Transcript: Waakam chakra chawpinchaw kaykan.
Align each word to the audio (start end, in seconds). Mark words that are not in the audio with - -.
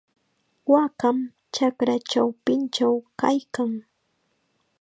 Waakam 0.71 1.17
chakra 1.55 1.95
chawpinchaw 2.09 2.95
kaykan. 3.19 3.71